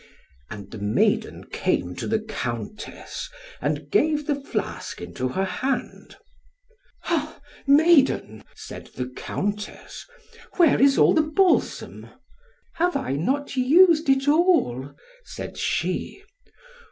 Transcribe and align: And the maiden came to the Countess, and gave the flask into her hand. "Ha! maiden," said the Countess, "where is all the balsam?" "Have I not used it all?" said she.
And 0.49 0.71
the 0.71 0.79
maiden 0.79 1.43
came 1.43 1.95
to 1.97 2.07
the 2.07 2.19
Countess, 2.19 3.29
and 3.61 3.91
gave 3.91 4.25
the 4.25 4.33
flask 4.33 4.99
into 4.99 5.27
her 5.27 5.45
hand. 5.45 6.17
"Ha! 7.03 7.39
maiden," 7.67 8.43
said 8.55 8.87
the 8.95 9.05
Countess, 9.09 10.07
"where 10.57 10.81
is 10.81 10.97
all 10.97 11.13
the 11.13 11.21
balsam?" 11.21 12.07
"Have 12.77 12.95
I 12.97 13.11
not 13.11 13.55
used 13.55 14.09
it 14.09 14.27
all?" 14.27 14.91
said 15.23 15.55
she. 15.59 16.23